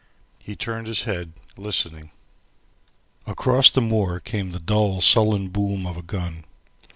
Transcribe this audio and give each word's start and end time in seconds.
He 0.39 0.55
turned 0.55 0.87
his 0.87 1.03
head, 1.03 1.33
listening. 1.57 2.09
Across 3.27 3.69
the 3.69 3.81
moor 3.81 4.19
came 4.19 4.49
the 4.49 4.57
dull 4.57 4.99
sullen 4.99 5.49
boom 5.49 5.85
of 5.85 5.95
a 5.95 6.01
gun. 6.01 6.43